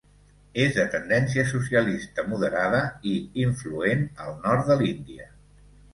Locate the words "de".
0.77-0.85, 4.73-4.79